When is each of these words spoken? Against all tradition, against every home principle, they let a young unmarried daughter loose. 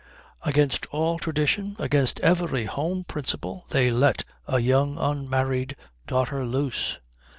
Against 0.41 0.87
all 0.87 1.19
tradition, 1.19 1.75
against 1.77 2.19
every 2.21 2.65
home 2.65 3.03
principle, 3.03 3.65
they 3.69 3.91
let 3.91 4.23
a 4.47 4.57
young 4.57 4.97
unmarried 4.97 5.75
daughter 6.07 6.43
loose. 6.43 6.97